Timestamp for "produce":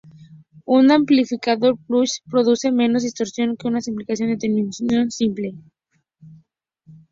2.31-2.71